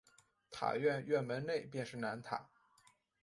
[0.49, 2.49] 塔院院门内便是南塔。